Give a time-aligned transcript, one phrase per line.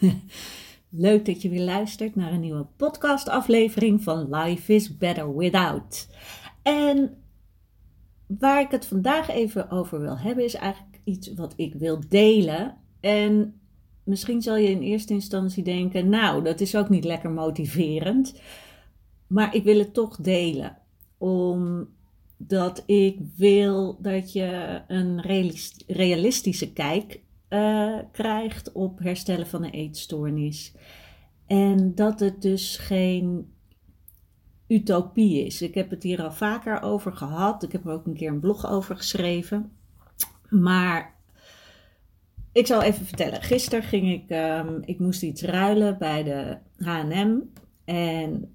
[0.88, 6.08] Leuk dat je weer luistert naar een nieuwe podcastaflevering van Life is Better Without.
[6.62, 7.16] En
[8.26, 12.76] waar ik het vandaag even over wil hebben, is eigenlijk iets wat ik wil delen.
[13.00, 13.60] En
[14.04, 18.40] misschien zal je in eerste instantie denken: Nou, dat is ook niet lekker motiverend.
[19.26, 20.78] Maar ik wil het toch delen.
[21.18, 25.20] Omdat ik wil dat je een
[25.86, 30.74] realistische kijk uh, krijgt op herstellen van een eetstoornis.
[31.46, 33.52] En dat het dus geen
[34.66, 35.62] utopie is.
[35.62, 37.62] Ik heb het hier al vaker over gehad.
[37.62, 39.72] Ik heb er ook een keer een blog over geschreven.
[40.48, 41.14] Maar
[42.52, 43.42] ik zal even vertellen.
[43.42, 47.38] Gisteren ging ik, um, ik moest iets ruilen bij de H&M.
[47.84, 48.54] En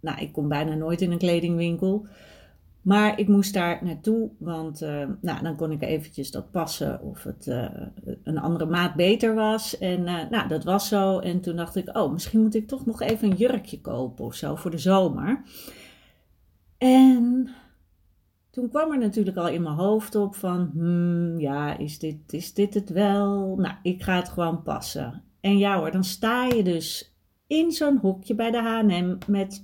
[0.00, 2.06] nou, ik kom bijna nooit in een kledingwinkel.
[2.86, 7.22] Maar ik moest daar naartoe, want uh, nou, dan kon ik eventjes dat passen of
[7.22, 7.66] het uh,
[8.22, 9.78] een andere maat beter was.
[9.78, 11.18] En uh, nou, dat was zo.
[11.18, 14.34] En toen dacht ik, oh, misschien moet ik toch nog even een jurkje kopen of
[14.34, 15.42] zo voor de zomer.
[16.78, 17.48] En
[18.50, 22.54] toen kwam er natuurlijk al in mijn hoofd op van, hmm, ja, is dit, is
[22.54, 23.56] dit het wel?
[23.56, 25.22] Nou, ik ga het gewoon passen.
[25.40, 29.62] En ja hoor, dan sta je dus in zo'n hokje bij de H&M met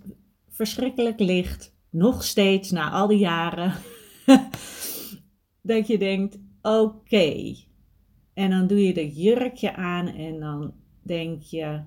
[0.48, 3.74] verschrikkelijk licht nog steeds na al die jaren,
[5.62, 7.54] dat je denkt: oké.
[8.34, 11.80] En dan doe je dat jurkje aan en dan denk je,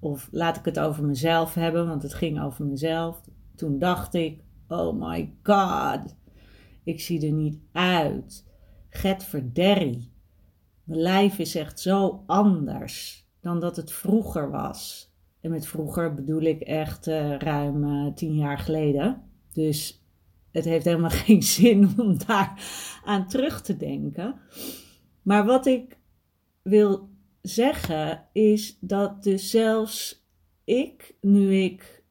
[0.00, 3.20] of laat ik het over mezelf hebben, want het ging over mezelf.
[3.54, 6.16] Toen dacht ik: oh my god,
[6.84, 8.46] ik zie er niet uit.
[8.88, 10.12] Get verderrie.
[10.84, 15.07] Mijn lijf is echt zo anders dan dat het vroeger was.
[15.40, 19.22] En met vroeger bedoel ik echt uh, ruim uh, tien jaar geleden.
[19.52, 20.02] Dus
[20.50, 22.62] het heeft helemaal geen zin om daar
[23.04, 24.40] aan terug te denken.
[25.22, 25.98] Maar wat ik
[26.62, 27.08] wil
[27.42, 30.26] zeggen is dat dus zelfs
[30.64, 32.02] ik, nu ik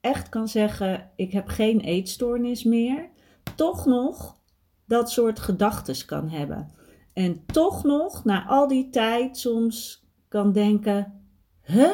[0.00, 3.08] echt kan zeggen, ik heb geen eetstoornis meer,
[3.54, 4.38] toch nog
[4.84, 6.70] dat soort gedachten kan hebben.
[7.12, 11.22] En toch nog na al die tijd soms kan denken,
[11.62, 11.92] huh?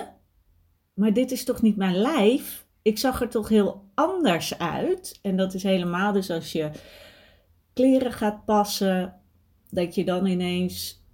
[0.96, 2.66] Maar dit is toch niet mijn lijf?
[2.82, 5.18] Ik zag er toch heel anders uit.
[5.22, 6.70] En dat is helemaal dus als je
[7.72, 9.20] kleren gaat passen,
[9.70, 11.04] dat je dan ineens,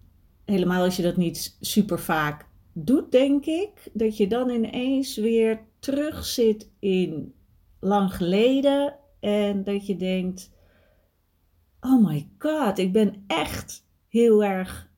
[0.45, 5.61] helemaal als je dat niet super vaak doet, denk ik, dat je dan ineens weer
[5.79, 7.35] terug zit in
[7.81, 10.51] lang geleden en dat je denkt:
[11.81, 14.91] Oh my god, ik ben echt heel erg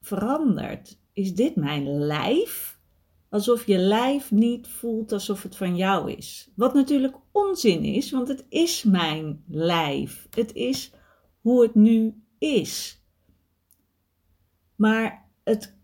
[0.00, 0.98] veranderd.
[1.12, 2.71] Is dit mijn lijf?
[3.32, 6.50] Alsof je lijf niet voelt alsof het van jou is.
[6.54, 10.26] Wat natuurlijk onzin is, want het is mijn lijf.
[10.30, 10.92] Het is
[11.40, 13.02] hoe het nu is.
[14.76, 15.76] Maar het,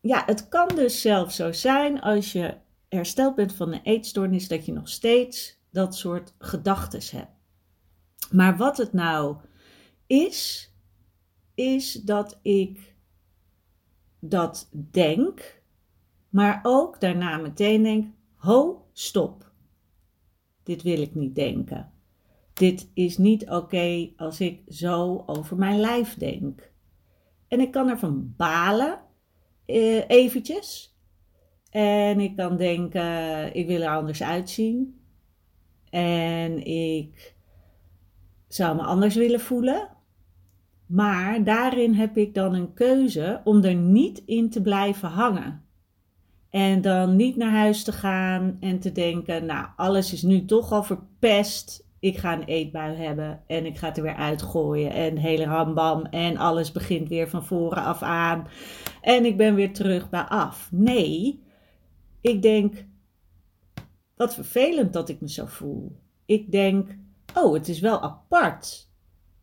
[0.00, 2.56] ja, het kan dus zelfs zo zijn als je
[2.88, 7.32] hersteld bent van een eetstoornis, dat je nog steeds dat soort gedachten hebt.
[8.30, 9.36] Maar wat het nou
[10.06, 10.70] is,
[11.54, 12.94] is dat ik
[14.20, 15.61] dat denk
[16.32, 18.06] maar ook daarna meteen denk:
[18.36, 19.52] ho, stop.
[20.62, 21.92] Dit wil ik niet denken.
[22.52, 26.72] Dit is niet oké als ik zo over mijn lijf denk.
[27.48, 29.00] En ik kan ervan balen,
[29.66, 30.96] eh, eventjes.
[31.70, 35.00] En ik kan denken: ik wil er anders uitzien.
[35.90, 37.34] En ik
[38.48, 39.88] zou me anders willen voelen.
[40.86, 45.61] Maar daarin heb ik dan een keuze om er niet in te blijven hangen.
[46.52, 50.72] En dan niet naar huis te gaan en te denken, nou, alles is nu toch
[50.72, 51.86] al verpest.
[51.98, 54.92] Ik ga een eetbui hebben en ik ga het er weer uitgooien.
[54.92, 58.46] En hele rambam en alles begint weer van voren af aan.
[59.00, 60.68] En ik ben weer terug bij af.
[60.72, 61.42] Nee,
[62.20, 62.86] ik denk,
[64.16, 65.96] wat vervelend dat ik me zo voel.
[66.24, 66.96] Ik denk,
[67.34, 68.90] oh, het is wel apart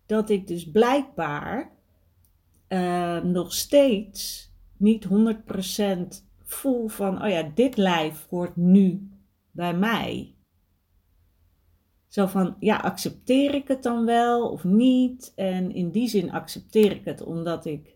[0.05, 1.71] dat ik dus blijkbaar
[2.67, 9.09] uh, nog steeds niet 100% voel van, oh ja, dit lijf hoort nu
[9.51, 10.35] bij mij.
[12.07, 15.33] Zo van, ja, accepteer ik het dan wel of niet?
[15.35, 17.95] En in die zin accepteer ik het omdat ik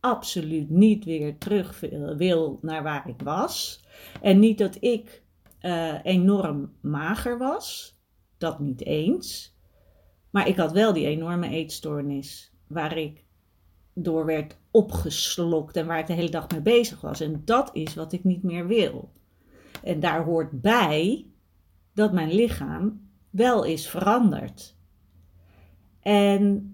[0.00, 1.80] absoluut niet weer terug
[2.16, 3.84] wil naar waar ik was.
[4.20, 5.22] En niet dat ik
[5.60, 7.98] uh, enorm mager was,
[8.38, 9.56] dat niet eens.
[10.30, 13.24] Maar ik had wel die enorme eetstoornis waar ik
[13.94, 17.20] door werd opgeslokt en waar ik de hele dag mee bezig was.
[17.20, 19.12] En dat is wat ik niet meer wil.
[19.82, 21.26] En daar hoort bij
[21.94, 24.76] dat mijn lichaam wel is veranderd.
[26.00, 26.72] En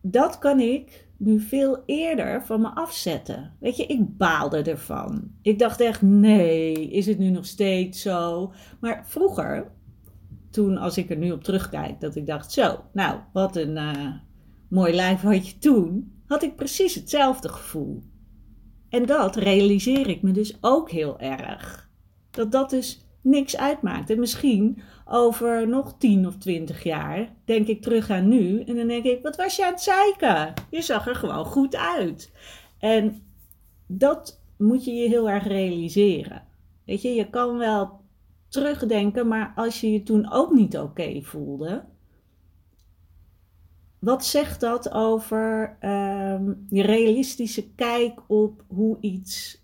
[0.00, 3.56] dat kan ik nu veel eerder van me afzetten.
[3.60, 5.30] Weet je, ik baalde ervan.
[5.42, 8.52] Ik dacht echt, nee, is het nu nog steeds zo?
[8.80, 9.72] Maar vroeger,
[10.50, 14.14] toen als ik er nu op terugkijk, dat ik dacht, zo, nou, wat een uh,
[14.74, 18.02] mooi lijf had je toen, had ik precies hetzelfde gevoel.
[18.88, 21.90] En dat realiseer ik me dus ook heel erg.
[22.30, 24.10] Dat dat dus niks uitmaakt.
[24.10, 28.86] En misschien over nog 10 of 20 jaar denk ik terug aan nu en dan
[28.88, 30.52] denk ik: wat was je aan het zeiken?
[30.70, 32.32] Je zag er gewoon goed uit.
[32.78, 33.22] En
[33.86, 36.42] dat moet je je heel erg realiseren.
[36.84, 38.00] Weet je, je kan wel
[38.48, 41.84] terugdenken, maar als je je toen ook niet oké voelde,
[44.04, 49.62] wat zegt dat over uh, je realistische kijk op hoe iets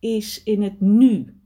[0.00, 1.40] is in het nu?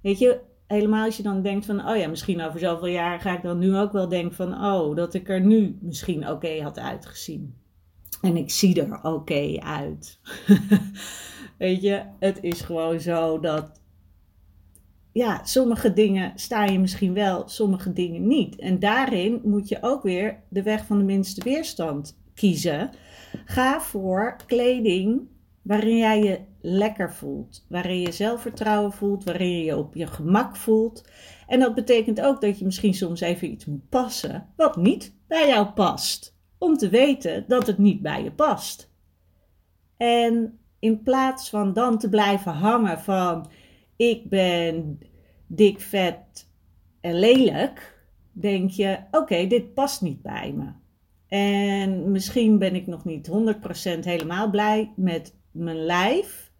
[0.00, 3.36] Weet je, helemaal als je dan denkt van, oh ja, misschien over zoveel jaar ga
[3.36, 6.78] ik dan nu ook wel denken van, oh, dat ik er nu misschien oké had
[6.78, 7.54] uitgezien.
[8.20, 10.20] En ik zie er oké uit.
[11.58, 13.80] Weet je, het is gewoon zo dat,
[15.16, 18.56] ja, sommige dingen sta je misschien wel, sommige dingen niet.
[18.56, 22.90] En daarin moet je ook weer de weg van de minste weerstand kiezen.
[23.44, 25.28] Ga voor kleding
[25.62, 30.56] waarin jij je lekker voelt, waarin je zelfvertrouwen voelt, waarin je je op je gemak
[30.56, 31.08] voelt.
[31.46, 35.48] En dat betekent ook dat je misschien soms even iets moet passen wat niet bij
[35.48, 38.90] jou past, om te weten dat het niet bij je past.
[39.96, 43.46] En in plaats van dan te blijven hangen van
[43.96, 44.98] ik ben
[45.46, 46.48] dik, vet
[47.00, 50.72] en lelijk, denk je oké, dit past niet bij me.
[51.28, 53.32] En misschien ben ik nog niet 100%
[54.00, 56.52] helemaal blij met mijn lijf,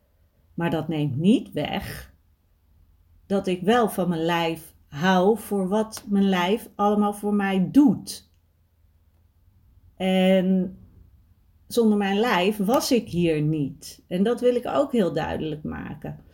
[0.55, 2.15] maar dat neemt niet weg
[3.27, 8.31] dat ik wel van mijn lijf hou voor wat mijn lijf allemaal voor mij doet.
[9.97, 10.79] En
[11.67, 14.05] zonder mijn lijf was ik hier niet.
[14.09, 16.25] En dat wil ik ook heel duidelijk maken.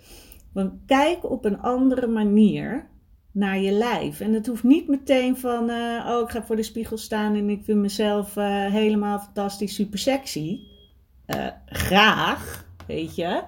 [0.53, 2.91] Want kijk op een andere manier
[3.33, 4.21] naar je lijf.
[4.21, 7.51] En het hoeft niet meteen van, uh, oh, ik ga voor de spiegel staan en
[7.51, 10.61] ik vind mezelf uh, helemaal fantastisch, super sexy.
[11.27, 13.43] Uh, graag, weet je.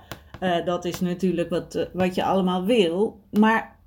[0.64, 3.20] Dat is natuurlijk wat, wat je allemaal wil.
[3.30, 3.78] Maar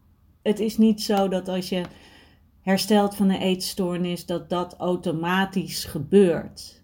[0.41, 1.83] het is niet zo dat als je
[2.61, 6.83] herstelt van een eetstoornis, dat dat automatisch gebeurt.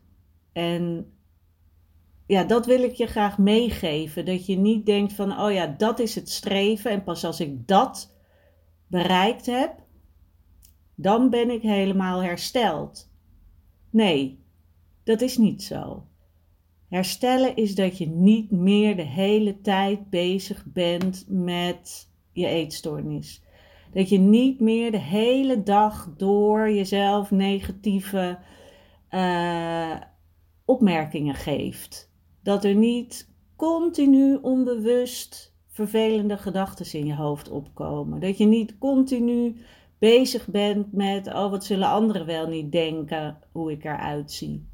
[0.52, 1.12] En
[2.34, 4.26] ja, dat wil ik je graag meegeven.
[4.26, 6.92] Dat je niet denkt van, oh ja, dat is het streven.
[6.92, 8.16] En pas als ik dat
[8.88, 9.76] bereikt heb,
[10.96, 13.12] dan ben ik helemaal hersteld.
[13.90, 14.44] Nee,
[15.04, 16.08] dat is niet zo.
[16.90, 23.42] Herstellen is dat je niet meer de hele tijd bezig bent met je eetstoornis.
[23.94, 28.40] Dat je niet meer de hele dag door jezelf negatieve
[29.10, 29.96] uh,
[30.66, 32.13] opmerkingen geeft.
[32.44, 38.20] Dat er niet continu onbewust vervelende gedachten in je hoofd opkomen.
[38.20, 39.56] Dat je niet continu
[39.98, 44.68] bezig bent met, oh wat zullen anderen wel niet denken hoe ik eruit zie.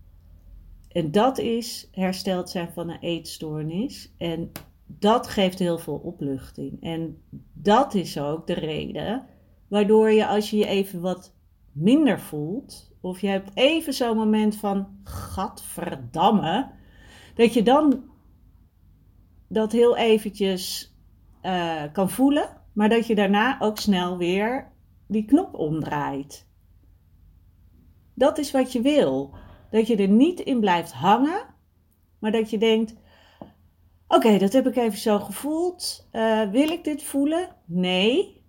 [0.92, 4.14] En dat is hersteld zijn van een eetstoornis.
[4.18, 4.52] En
[4.86, 6.82] dat geeft heel veel opluchting.
[6.82, 7.22] En
[7.54, 9.26] dat is ook de reden
[9.68, 11.34] waardoor je als je je even wat
[11.72, 16.72] minder voelt, of je hebt even zo'n moment van gadverdamme,
[17.40, 18.04] dat je dan
[19.48, 20.94] dat heel eventjes
[21.44, 24.72] uh, kan voelen, maar dat je daarna ook snel weer
[25.08, 26.48] die knop omdraait.
[28.14, 29.34] Dat is wat je wil.
[29.72, 31.46] Dat je er niet in blijft hangen,
[32.20, 32.96] maar dat je denkt:
[34.08, 36.10] Oké, dat heb ik even zo gevoeld.
[36.12, 37.56] Uh, wil ik dit voelen?
[37.66, 38.44] Nee.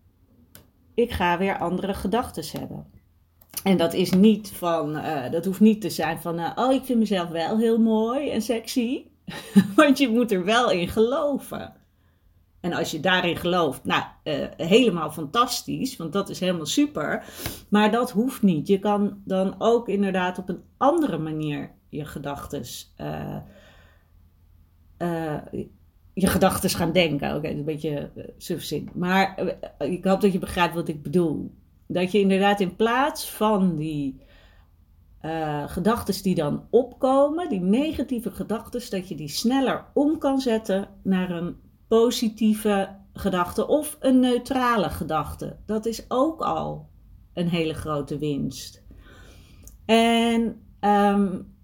[0.94, 2.99] Ik ga weer andere gedachten hebben.
[3.64, 6.84] En dat is niet van, uh, dat hoeft niet te zijn van, uh, oh, ik
[6.84, 9.04] vind mezelf wel heel mooi en sexy.
[9.76, 11.72] Want je moet er wel in geloven.
[12.60, 17.24] En als je daarin gelooft, nou, uh, helemaal fantastisch, want dat is helemaal super.
[17.68, 18.68] Maar dat hoeft niet.
[18.68, 22.64] Je kan dan ook inderdaad op een andere manier je gedachten.
[26.14, 27.36] Je gedachten gaan denken.
[27.36, 28.90] Oké, een beetje uh, sufzin.
[28.94, 31.54] Maar ik hoop dat je begrijpt wat ik bedoel.
[31.92, 34.20] Dat je inderdaad in plaats van die
[35.22, 40.88] uh, gedachten die dan opkomen, die negatieve gedachten, dat je die sneller om kan zetten
[41.02, 41.56] naar een
[41.88, 45.56] positieve gedachte of een neutrale gedachte.
[45.66, 46.88] Dat is ook al
[47.34, 48.82] een hele grote winst.
[49.84, 51.54] En um,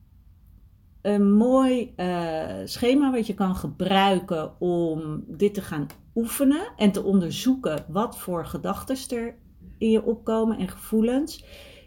[1.03, 7.03] een mooi uh, schema wat je kan gebruiken om dit te gaan oefenen en te
[7.03, 9.37] onderzoeken wat voor gedachten er
[9.79, 11.45] in je opkomen en gevoelens,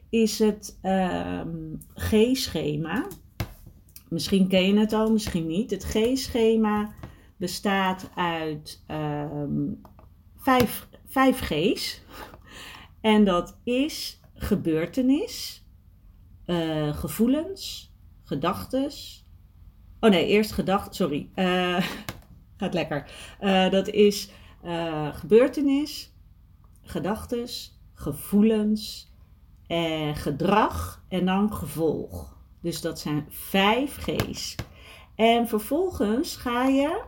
[0.09, 3.07] is het um, G-schema.
[4.09, 5.71] Misschien ken je het al, misschien niet.
[5.71, 6.93] Het G-schema
[7.37, 9.81] bestaat uit um,
[10.37, 12.01] vijf, vijf G's.
[13.01, 15.65] En dat is gebeurtenis,
[16.45, 17.93] uh, gevoelens,
[18.23, 19.25] gedachtes.
[19.99, 20.95] Oh nee, eerst gedacht.
[20.95, 21.29] Sorry.
[21.35, 21.77] Uh,
[22.57, 23.11] gaat lekker.
[23.41, 24.29] Uh, dat is
[25.11, 26.13] gebeurtenis,
[26.81, 29.09] gedachtes, gevoelens,
[29.69, 32.37] en gedrag en dan gevolg.
[32.61, 34.55] Dus dat zijn vijf G's.
[35.15, 37.01] En vervolgens ga je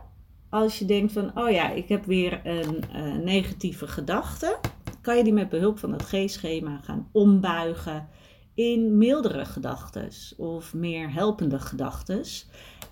[0.48, 4.58] als je denkt van, oh ja, ik heb weer een uh, negatieve gedachte,
[5.00, 8.08] kan je die met behulp van het G-schema gaan ombuigen
[8.54, 12.22] in mildere gedachten of meer helpende gedachten.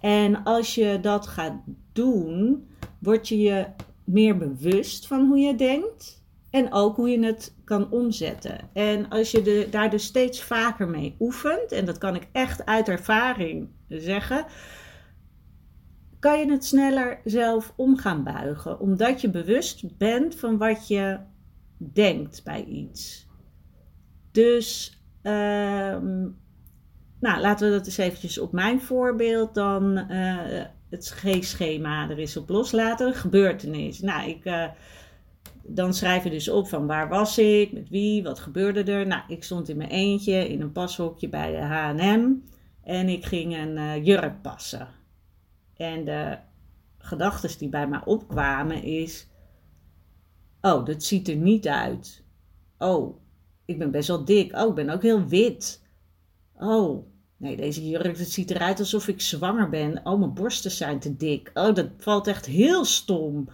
[0.01, 1.61] En als je dat gaat
[1.93, 3.67] doen, word je je
[4.05, 6.20] meer bewust van hoe je denkt
[6.51, 8.71] en ook hoe je het kan omzetten.
[8.73, 12.67] En als je de, daar dus steeds vaker mee oefent, en dat kan ik echt
[12.67, 14.45] uit ervaring zeggen,
[16.19, 21.19] kan je het sneller zelf om gaan buigen, omdat je bewust bent van wat je
[21.77, 23.29] denkt bij iets.
[24.33, 26.39] Dus, um,
[27.21, 32.37] nou, laten we dat eens eventjes op mijn voorbeeld dan uh, het G-schema er eens
[32.37, 33.15] op loslaten.
[33.15, 34.01] Gebeurtenis.
[34.01, 34.65] Nou, ik, uh,
[35.75, 39.07] dan schrijf je dus op van waar was ik, met wie, wat gebeurde er.
[39.07, 42.33] Nou, ik stond in mijn eentje in een pashokje bij de H&M
[42.83, 44.89] en ik ging een uh, jurk passen.
[45.77, 46.39] En de
[46.99, 49.29] gedachten die bij mij opkwamen is:
[50.61, 52.25] Oh, dat ziet er niet uit.
[52.79, 53.17] Oh,
[53.65, 54.57] ik ben best wel dik.
[54.57, 55.83] Oh, ik ben ook heel wit.
[56.55, 60.01] Oh, nee, deze jurk, het ziet eruit alsof ik zwanger ben.
[60.05, 61.51] Oh, mijn borsten zijn te dik.
[61.55, 63.49] Oh, dat valt echt heel stom.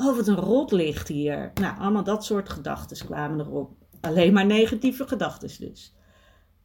[0.00, 1.50] Oh, wat een rot ligt hier.
[1.54, 3.72] Nou, allemaal dat soort gedachten kwamen erop.
[4.00, 5.94] Alleen maar negatieve gedachten dus.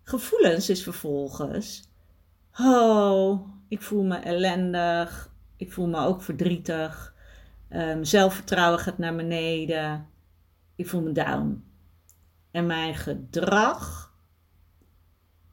[0.04, 1.90] Gevoelens is vervolgens.
[2.60, 5.34] Oh, ik voel me ellendig.
[5.58, 7.16] Ik voel me ook verdrietig.
[7.70, 10.08] Um, zelfvertrouwen gaat naar beneden.
[10.76, 11.64] Ik voel me down.
[12.52, 14.14] En mijn gedrag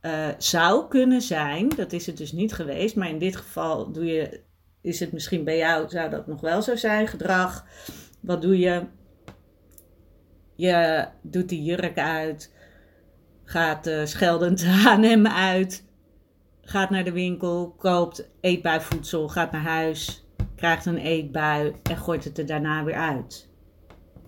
[0.03, 4.05] uh, zou kunnen zijn, dat is het dus niet geweest, maar in dit geval doe
[4.05, 4.41] je,
[4.83, 7.07] is het misschien bij jou, zou dat nog wel zo zijn.
[7.07, 7.67] Gedrag,
[8.21, 8.83] wat doe je?
[10.55, 12.53] Je doet die jurk uit,
[13.45, 15.85] gaat uh, scheldend H&M uit,
[16.63, 22.39] gaat naar de winkel, koopt eetbuivoedsel, gaat naar huis, krijgt een eetbui en gooit het
[22.39, 23.51] er daarna weer uit.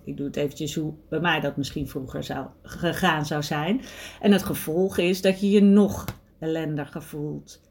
[0.03, 3.81] Ik doe het eventjes hoe bij mij dat misschien vroeger zou, gegaan zou zijn.
[4.21, 6.05] En het gevolg is dat je je nog
[6.39, 7.61] ellendiger voelt.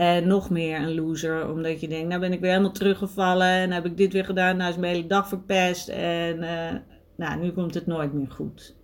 [0.00, 3.70] En nog meer een loser, omdat je denkt, nou ben ik weer helemaal teruggevallen en
[3.70, 6.72] heb ik dit weer gedaan, nou is mijn hele dag verpest en uh,
[7.16, 8.76] nou, nu komt het nooit meer goed.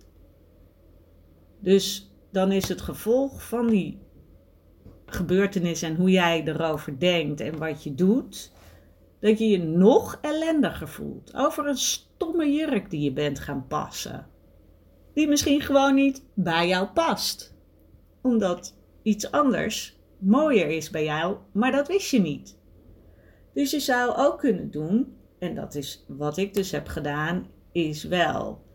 [1.59, 3.99] Dus dan is het gevolg van die
[5.05, 8.51] gebeurtenis en hoe jij erover denkt en wat je doet,
[9.19, 14.27] dat je je nog ellendiger voelt over een stomme jurk die je bent gaan passen.
[15.13, 17.55] Die misschien gewoon niet bij jou past.
[18.21, 22.59] Omdat iets anders mooier is bij jou, maar dat wist je niet.
[23.53, 28.03] Dus je zou ook kunnen doen, en dat is wat ik dus heb gedaan, is
[28.03, 28.65] wel.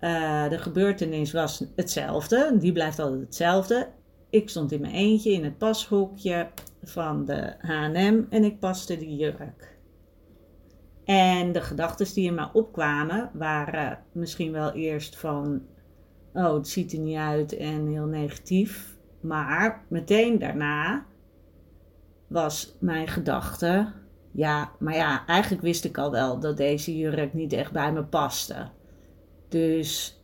[0.00, 3.88] Uh, de gebeurtenis was hetzelfde, die blijft altijd hetzelfde.
[4.30, 6.48] Ik stond in mijn eentje in het pashokje
[6.82, 9.76] van de H&M en ik paste die jurk.
[11.04, 15.62] En de gedachten die in me opkwamen waren misschien wel eerst van...
[16.32, 18.97] Oh, het ziet er niet uit en heel negatief.
[19.20, 21.06] Maar meteen daarna
[22.26, 23.92] was mijn gedachte...
[24.32, 28.04] Ja, maar ja, eigenlijk wist ik al wel dat deze jurk niet echt bij me
[28.04, 28.68] paste.
[29.48, 30.20] Dus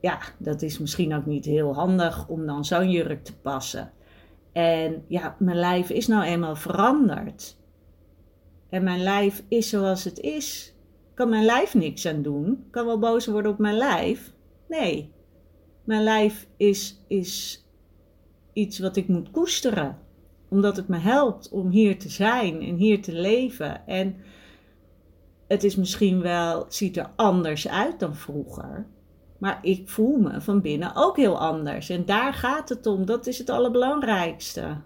[0.00, 3.92] ja, dat is misschien ook niet heel handig om dan zo'n jurk te passen.
[4.52, 7.58] En ja, mijn lijf is nou eenmaal veranderd.
[8.68, 10.74] en mijn lijf is zoals het is,
[11.14, 12.66] kan mijn lijf niks aan doen.
[12.70, 14.32] Kan wel boos worden op mijn lijf.
[14.68, 15.12] Nee,
[15.84, 17.59] mijn lijf is, is
[18.52, 19.98] iets wat ik moet koesteren.
[20.48, 23.86] Omdat het me helpt om hier te zijn en hier te leven.
[23.86, 24.16] En
[25.48, 28.86] het is misschien wel, ziet er anders uit dan vroeger.
[29.38, 31.88] Maar ik voel me van binnen ook heel anders.
[31.88, 33.06] En daar gaat het om.
[33.06, 34.76] Dat is het allerbelangrijkste.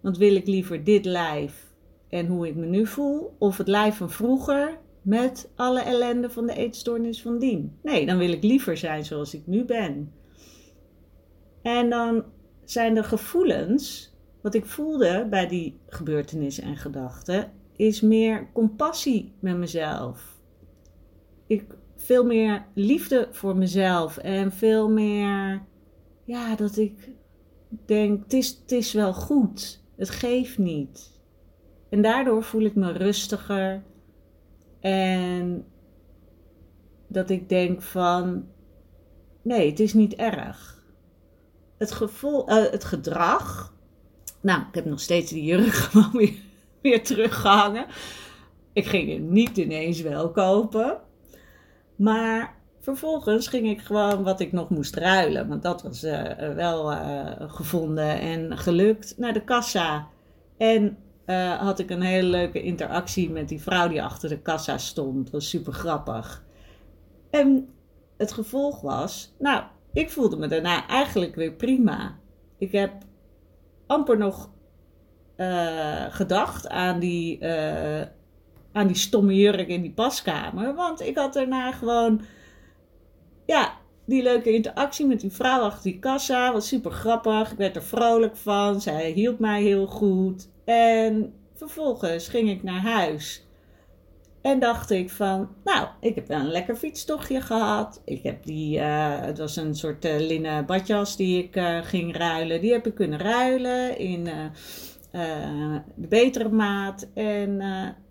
[0.00, 1.74] Want wil ik liever dit lijf
[2.08, 6.46] en hoe ik me nu voel, of het lijf van vroeger met alle ellende van
[6.46, 7.76] de eetstoornis van dien?
[7.82, 10.12] Nee, dan wil ik liever zijn zoals ik nu ben.
[11.62, 12.24] En dan
[12.70, 19.56] zijn de gevoelens, wat ik voelde bij die gebeurtenissen en gedachten, is meer compassie met
[19.56, 20.38] mezelf.
[21.46, 21.64] Ik,
[21.96, 25.62] veel meer liefde voor mezelf en veel meer,
[26.24, 27.10] ja, dat ik
[27.86, 31.20] denk, het is, het is wel goed, het geeft niet.
[31.88, 33.82] En daardoor voel ik me rustiger
[34.80, 35.64] en
[37.06, 38.46] dat ik denk van,
[39.42, 40.79] nee, het is niet erg.
[41.80, 43.74] Het, gevoel, uh, het gedrag,
[44.40, 46.34] nou, ik heb nog steeds die jurk gewoon weer,
[46.82, 47.86] weer teruggehangen.
[48.72, 51.00] Ik ging het niet ineens wel kopen.
[51.96, 56.92] Maar vervolgens ging ik gewoon wat ik nog moest ruilen, want dat was uh, wel
[56.92, 60.08] uh, gevonden en gelukt, naar de kassa.
[60.56, 60.98] En
[61.58, 65.24] had ik een hele leuke interactie met die vrouw die achter de kassa stond.
[65.24, 66.44] Dat was super grappig.
[67.30, 67.68] En
[68.16, 72.18] het gevolg was, nou, ik voelde me daarna eigenlijk weer prima.
[72.58, 72.92] Ik heb
[73.86, 74.50] amper nog
[76.10, 77.44] gedacht aan die
[78.72, 80.74] aan die stomme jurk in die paskamer.
[80.74, 82.20] Want ik had daarna gewoon,
[83.46, 83.72] ja,
[84.06, 86.52] die leuke interactie met die vrouw achter die kassa.
[86.52, 87.50] Was super grappig.
[87.50, 88.80] Ik werd er vrolijk van.
[88.80, 90.48] Zij hielp mij heel goed.
[90.64, 93.46] En vervolgens ging ik naar huis.
[94.42, 98.02] En dacht ik van, nou, ik heb wel een lekker fietstochtje gehad.
[98.04, 102.16] Ik heb die, uh, het was een soort uh, linnen badjas die ik uh, ging
[102.16, 102.60] ruilen.
[102.60, 104.24] Die heb ik kunnen ruilen in
[105.94, 107.08] de betere maat.
[107.14, 107.56] En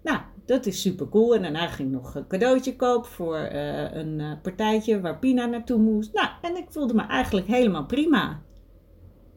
[0.04, 1.36] nou, dat is super cool.
[1.36, 6.14] En daarna ging ik nog een cadeautje kopen voor een partijtje waar Pina naartoe moest.
[6.14, 8.42] Nou, en ik voelde me eigenlijk helemaal prima.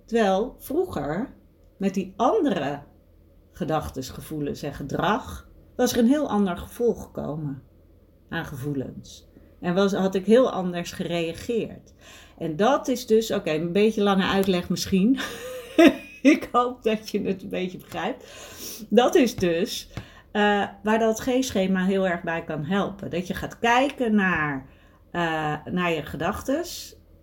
[0.04, 1.34] Terwijl vroeger,
[1.76, 2.82] met die andere
[3.52, 5.50] gedachten, gevoelens en gedrag,
[5.82, 7.62] was er een heel ander gevolg gekomen
[8.28, 9.28] aan gevoelens.
[9.60, 11.94] En was, had ik heel anders gereageerd.
[12.38, 15.18] En dat is dus, oké, een beetje lange uitleg misschien.
[16.34, 18.24] ik hoop dat je het een beetje begrijpt.
[18.88, 19.88] Dat is dus
[20.32, 23.10] uh, waar dat G-schema heel erg bij kan helpen.
[23.10, 24.66] Dat je gaat kijken naar,
[25.12, 26.64] uh, naar je gedachten.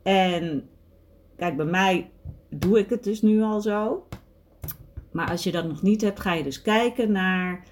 [0.03, 0.69] En
[1.37, 2.09] kijk, bij mij
[2.49, 4.07] doe ik het dus nu al zo.
[5.11, 7.63] Maar als je dat nog niet hebt, ga je dus kijken naar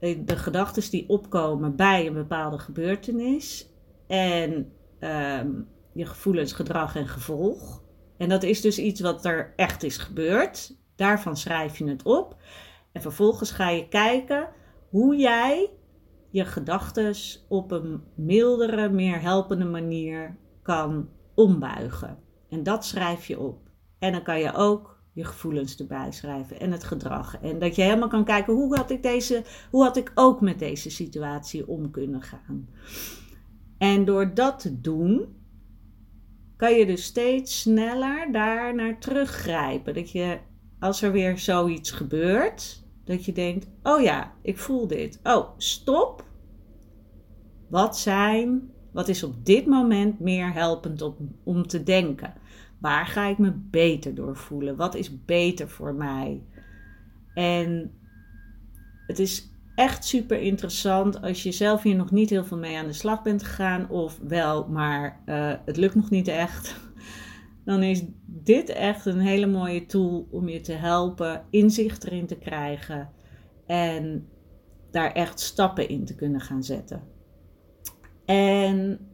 [0.00, 3.70] de gedachten die opkomen bij een bepaalde gebeurtenis.
[4.06, 7.82] En um, je gevoelens, gedrag en gevolg.
[8.16, 10.76] En dat is dus iets wat er echt is gebeurd.
[10.96, 12.36] Daarvan schrijf je het op.
[12.92, 14.48] En vervolgens ga je kijken
[14.88, 15.70] hoe jij
[16.30, 17.14] je gedachten
[17.48, 22.18] op een mildere, meer helpende manier kan ombuigen.
[22.48, 23.58] En dat schrijf je op.
[23.98, 27.38] En dan kan je ook je gevoelens erbij schrijven en het gedrag.
[27.40, 30.58] En dat je helemaal kan kijken hoe had ik, deze, hoe had ik ook met
[30.58, 32.68] deze situatie om kunnen gaan.
[33.78, 35.36] En door dat te doen,
[36.56, 39.94] kan je dus steeds sneller daar naar teruggrijpen.
[39.94, 40.38] Dat je,
[40.78, 45.20] als er weer zoiets gebeurt, dat je denkt: oh ja, ik voel dit.
[45.22, 46.24] Oh, stop.
[47.68, 52.34] Wat zijn, wat is op dit moment meer helpend om, om te denken?
[52.80, 54.76] Waar ga ik me beter door voelen?
[54.76, 56.42] Wat is beter voor mij?
[57.34, 57.92] En
[59.06, 62.86] het is echt super interessant als je zelf hier nog niet heel veel mee aan
[62.86, 66.76] de slag bent gegaan, of wel, maar uh, het lukt nog niet echt
[67.64, 72.38] dan is dit echt een hele mooie tool om je te helpen inzicht erin te
[72.38, 73.10] krijgen
[73.66, 74.28] en
[74.90, 77.02] daar echt stappen in te kunnen gaan zetten.
[78.24, 79.07] En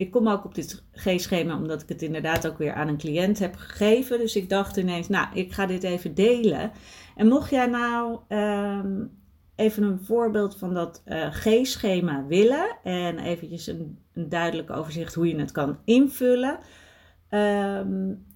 [0.00, 3.38] ik kom ook op dit G-schema omdat ik het inderdaad ook weer aan een cliënt
[3.38, 4.18] heb gegeven.
[4.18, 6.70] Dus ik dacht ineens, nou, ik ga dit even delen.
[7.16, 9.10] En mocht jij nou um,
[9.56, 15.28] even een voorbeeld van dat uh, G-schema willen en eventjes een, een duidelijk overzicht hoe
[15.28, 16.58] je het kan invullen,
[17.30, 18.26] Um,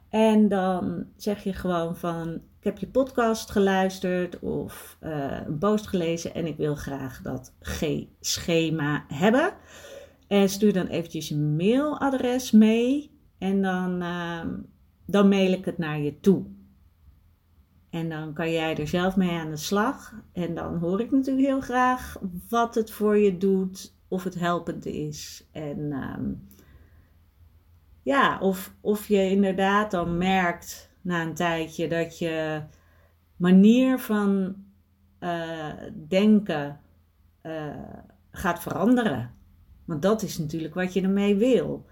[0.09, 5.87] En dan zeg je gewoon van, ik heb je podcast geluisterd of uh, een post
[5.87, 9.53] gelezen en ik wil graag dat G-schema hebben.
[10.27, 14.45] En stuur dan eventjes je mailadres mee en dan, uh,
[15.07, 16.45] dan mail ik het naar je toe.
[17.91, 20.15] En dan kan jij er zelf mee aan de slag.
[20.33, 22.17] En dan hoor ik natuurlijk heel graag
[22.49, 25.49] wat het voor je doet, of het helpend is.
[25.53, 26.37] En uh,
[28.03, 32.63] ja, of, of je inderdaad dan merkt na een tijdje dat je
[33.37, 34.57] manier van
[35.21, 35.73] uh,
[36.09, 36.81] denken
[37.43, 37.75] uh,
[38.31, 39.35] gaat veranderen.
[39.85, 41.87] Want dat is natuurlijk wat je ermee wil.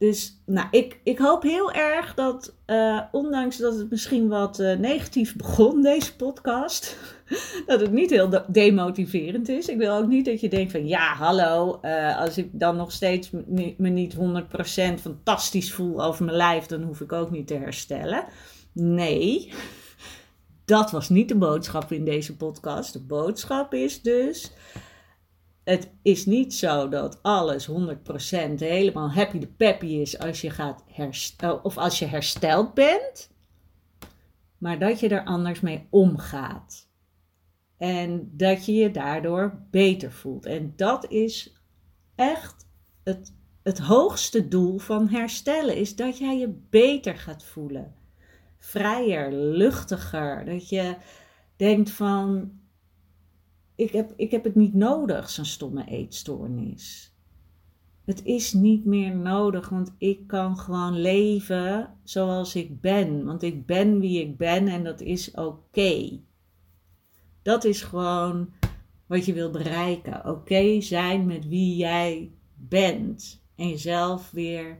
[0.00, 4.76] Dus nou, ik, ik hoop heel erg dat, uh, ondanks dat het misschien wat uh,
[4.76, 6.96] negatief begon, deze podcast,
[7.66, 9.68] dat het niet heel demotiverend is.
[9.68, 12.92] Ik wil ook niet dat je denkt van, ja, hallo, uh, als ik dan nog
[12.92, 13.30] steeds
[13.76, 14.18] me niet 100%
[15.00, 18.24] fantastisch voel over mijn lijf, dan hoef ik ook niet te herstellen.
[18.72, 19.52] Nee,
[20.64, 22.92] dat was niet de boodschap in deze podcast.
[22.92, 24.52] De boodschap is dus
[25.64, 27.72] het is niet zo dat alles 100%
[28.54, 33.30] helemaal happy de peppy is als je gaat herstellen of als je hersteld bent,
[34.58, 36.88] maar dat je er anders mee omgaat.
[37.76, 40.46] En dat je je daardoor beter voelt.
[40.46, 41.54] En dat is
[42.14, 42.66] echt
[43.02, 47.94] het, het hoogste doel van herstellen, is dat jij je beter gaat voelen.
[48.58, 50.44] Vrijer, luchtiger.
[50.44, 50.96] Dat je
[51.56, 52.52] denkt van,
[53.80, 57.14] ik heb, ik heb het niet nodig, zo'n stomme eetstoornis.
[58.04, 63.24] Het is niet meer nodig, want ik kan gewoon leven zoals ik ben.
[63.24, 66.20] Want ik ben wie ik ben en dat is oké.
[67.42, 68.52] Dat is gewoon
[69.06, 70.26] wat je wil bereiken.
[70.26, 73.42] Oké zijn met wie jij bent.
[73.56, 74.78] En jezelf weer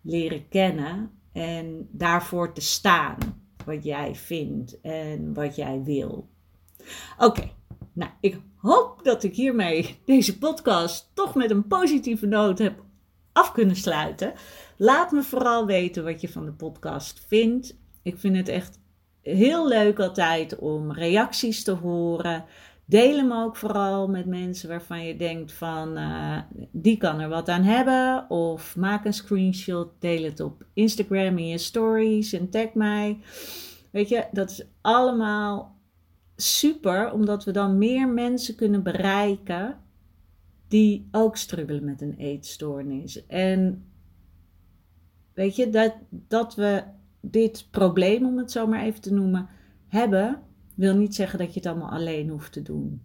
[0.00, 3.18] leren kennen en daarvoor te staan.
[3.64, 6.28] Wat jij vindt en wat jij wil.
[7.18, 7.50] Oké.
[7.92, 12.82] Nou, ik hoop dat ik hiermee deze podcast toch met een positieve noot heb
[13.32, 14.32] af kunnen sluiten.
[14.76, 17.76] Laat me vooral weten wat je van de podcast vindt.
[18.02, 18.78] Ik vind het echt
[19.22, 22.44] heel leuk altijd om reacties te horen.
[22.84, 26.38] Deel hem ook vooral met mensen waarvan je denkt van uh,
[26.70, 28.30] die kan er wat aan hebben.
[28.30, 33.18] Of maak een screenshot, deel het op Instagram in je stories en tag mij.
[33.90, 35.71] Weet je, dat is allemaal
[36.42, 39.78] super, omdat we dan meer mensen kunnen bereiken
[40.68, 43.26] die ook struggelen met een eetstoornis.
[43.26, 43.84] En
[45.34, 46.84] weet je, dat, dat we
[47.20, 49.48] dit probleem, om het zo maar even te noemen,
[49.88, 50.42] hebben,
[50.74, 53.02] wil niet zeggen dat je het allemaal alleen hoeft te doen.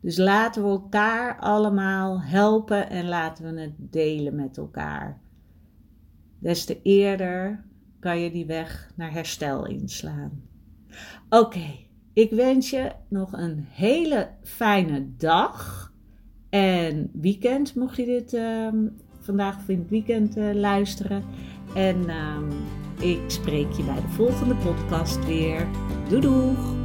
[0.00, 5.20] Dus laten we elkaar allemaal helpen en laten we het delen met elkaar.
[6.38, 7.64] Des te eerder
[8.00, 10.42] kan je die weg naar herstel inslaan.
[11.28, 11.81] Oké,
[12.12, 15.90] ik wens je nog een hele fijne dag
[16.50, 18.68] en weekend, mocht je dit uh,
[19.20, 21.24] vandaag of in het weekend uh, luisteren.
[21.74, 22.38] En uh,
[23.12, 25.68] ik spreek je bij de volgende podcast weer.
[26.08, 26.81] Doei!